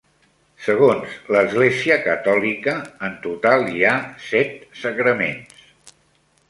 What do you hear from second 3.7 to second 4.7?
hi ha set